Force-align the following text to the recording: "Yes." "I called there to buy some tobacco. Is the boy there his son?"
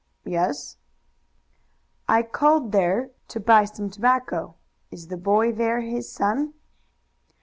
"Yes." 0.25 0.77
"I 2.09 2.23
called 2.23 2.71
there 2.71 3.11
to 3.27 3.39
buy 3.39 3.65
some 3.65 3.91
tobacco. 3.91 4.55
Is 4.89 5.09
the 5.09 5.15
boy 5.17 5.51
there 5.51 5.81
his 5.81 6.11
son?" 6.11 6.55